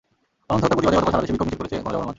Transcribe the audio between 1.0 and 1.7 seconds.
সারা দেশে বিক্ষোভ মিছিল